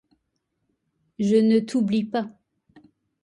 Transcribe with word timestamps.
Je 1.19 1.35
ne 1.35 1.59
t'oublie 1.59 2.05
pas. 2.05 2.27